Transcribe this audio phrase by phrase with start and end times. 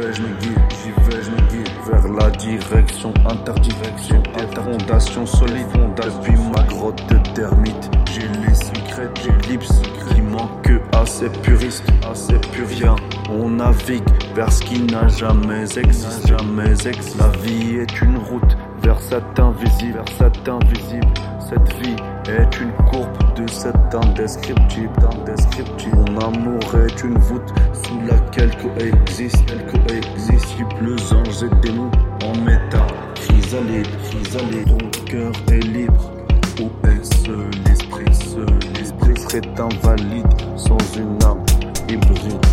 [0.00, 4.22] J'y vais, je me guide, j'y vais, je me guide vers la direction, interdirection,
[4.54, 5.66] fondation solide.
[5.96, 11.84] Depuis ma grotte de termite, j'ai les secrets, j'ai l'ipse qui manque à ces puristes,
[12.10, 12.96] à ces puriens.
[13.30, 14.02] On navigue
[14.34, 17.18] vers ce qui n'a jamais existé, jamais existé.
[17.18, 21.08] La vie est une route vers cet invisible, vers cet invisible.
[21.50, 21.96] Cette vie
[22.28, 25.96] est une courbe de cet indescriptible, indescriptible.
[25.96, 31.90] Mon amour est une voûte sous laquelle coexistent, coexistent plus anges et démons
[32.22, 32.86] en méta.
[33.16, 36.12] Chrysalide, chrysalide, ton cœur est libre.
[36.60, 37.32] Où est-ce
[37.68, 41.44] l'esprit, ce l'esprit serait invalide sans une âme
[41.88, 42.46] hybride.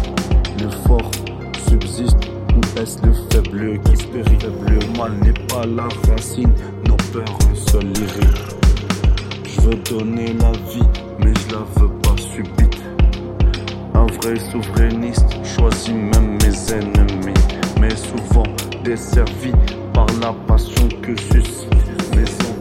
[0.59, 1.11] Le fort
[1.69, 2.17] subsiste
[2.77, 4.37] est-ce le faible qui périt?
[4.67, 6.53] Le mal n'est pas la racine,
[6.87, 8.56] nos peurs se l'irritent.
[9.67, 10.87] Veux donner la vie,
[11.19, 12.81] mais je la veux pas subite.
[13.95, 17.33] Un vrai souverainiste choisit même mes ennemis,
[17.77, 18.45] mais souvent
[18.85, 19.51] desservi
[19.93, 22.56] par la passion que suscite mes.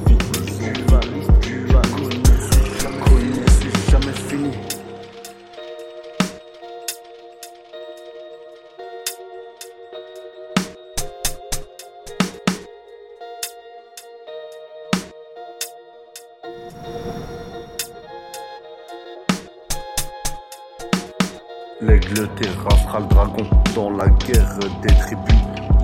[21.87, 23.45] L'aigle terrassera le dragon
[23.77, 25.37] dans la guerre des tribus.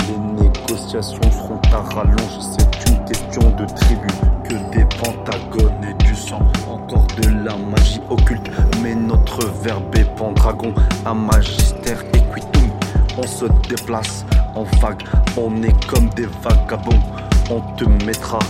[0.08, 4.08] Les négociations seront à rallonge, c'est une question de tribu.
[4.42, 8.50] Que des pentagones et du sang, encore de la magie occulte.
[8.82, 10.74] Mais notre verbe est pendragon,
[11.06, 12.70] un magistère equitum.
[13.16, 14.24] On se déplace
[14.56, 15.04] en vague,
[15.36, 17.00] on est comme des vagabonds.
[17.48, 18.40] On te mettra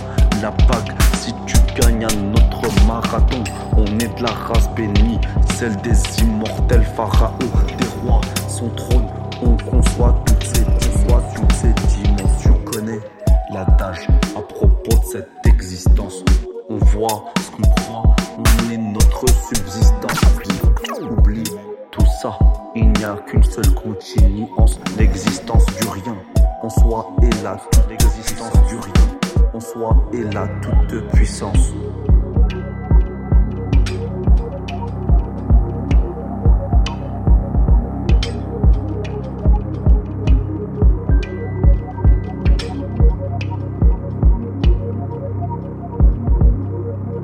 [1.20, 3.44] si tu gagnes un autre marathon.
[3.76, 5.18] On est de la race bénie,
[5.54, 7.38] celle des immortels pharaons,
[7.78, 8.20] des rois.
[8.48, 9.06] Son trône,
[9.42, 12.58] on conçoit toutes ces, conçoit toutes ces dimensions.
[12.72, 13.00] Connais
[13.52, 16.24] l'adage à propos de cette existence.
[16.68, 20.20] On voit ce qu'on croit, on est notre subsistance.
[21.10, 21.44] Oublie
[21.90, 22.36] tout ça,
[22.74, 26.16] il n'y a qu'une seule continuance, l'existence du rien.
[26.62, 29.11] En soi toute l'existence du rien.
[29.54, 31.74] En soi est là toute puissance.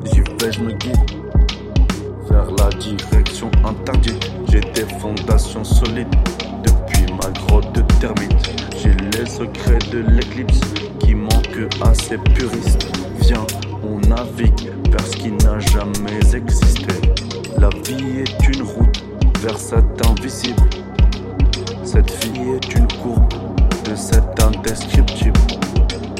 [0.04, 0.96] J'y vais, je me guide
[2.28, 4.30] vers la direction interdite.
[4.48, 6.14] J'ai des fondations solides
[6.62, 8.54] depuis ma grotte de termites.
[8.76, 10.60] J'ai les secrets de l'éclipse
[11.00, 11.07] qui
[12.08, 12.86] ces puristes.
[13.20, 13.46] Viens,
[13.82, 16.94] on navigue vers ce qui n'a jamais existé.
[17.58, 19.04] La vie est une route
[19.41, 20.62] vers cet invisible.
[21.84, 23.28] Cette vie est une courbe
[23.84, 25.41] de cet indescriptible.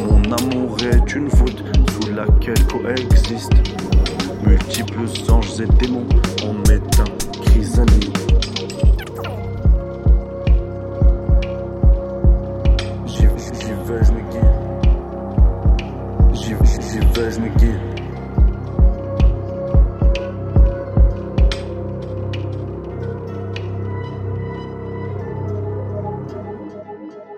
[0.01, 3.57] Mon amour est une voûte sous laquelle coexistent
[4.47, 6.09] multiples anges et démons
[6.45, 7.05] en mettant
[7.45, 8.18] chrysalide.
[17.19, 17.25] J'y
[17.59, 17.68] j'y